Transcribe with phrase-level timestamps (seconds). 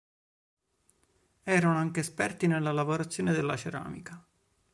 [1.43, 4.25] Erano anche esperti nella lavorazione della ceramica.